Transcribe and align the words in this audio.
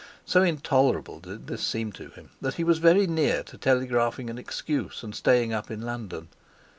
So 0.25 0.41
intolerable 0.41 1.19
did 1.19 1.45
this 1.45 1.61
seem 1.63 1.91
to 1.91 2.09
him 2.09 2.31
that 2.41 2.55
he 2.55 2.63
was 2.63 2.79
very 2.79 3.05
near 3.05 3.43
to 3.43 3.55
telegraphing 3.55 4.31
an 4.31 4.39
excuse 4.39 5.03
and 5.03 5.13
staying 5.13 5.53
up 5.53 5.69
in 5.69 5.81
London. 5.83 6.29